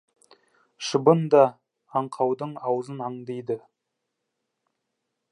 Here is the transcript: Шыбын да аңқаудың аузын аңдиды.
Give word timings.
Шыбын 0.85 1.19
да 1.33 1.41
аңқаудың 1.99 2.55
аузын 2.71 3.03
аңдиды. 3.09 3.59